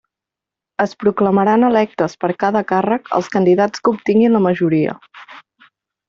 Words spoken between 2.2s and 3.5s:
per a cada càrrec, els